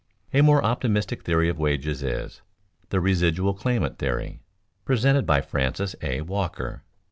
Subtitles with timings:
[0.39, 2.41] _A most optimistic theory of wages is
[2.89, 4.41] "the residual claimant theory,"
[4.83, 6.21] presented by Francis A.
[6.21, 6.81] Walker.